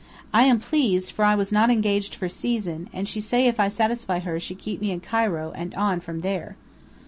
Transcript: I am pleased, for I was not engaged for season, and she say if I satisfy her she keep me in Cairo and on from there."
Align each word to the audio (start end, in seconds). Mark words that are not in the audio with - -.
I 0.33 0.45
am 0.45 0.59
pleased, 0.59 1.11
for 1.11 1.23
I 1.23 1.35
was 1.35 1.51
not 1.51 1.69
engaged 1.69 2.15
for 2.15 2.27
season, 2.27 2.89
and 2.91 3.07
she 3.07 3.21
say 3.21 3.45
if 3.45 3.59
I 3.59 3.69
satisfy 3.69 4.17
her 4.17 4.39
she 4.39 4.55
keep 4.55 4.81
me 4.81 4.89
in 4.89 4.99
Cairo 4.99 5.51
and 5.53 5.75
on 5.75 5.99
from 5.99 6.21
there." 6.21 6.55